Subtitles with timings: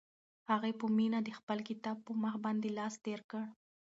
[0.49, 3.43] هغې په مینه د خپل کتاب په مخ باندې لاس تېر کړ.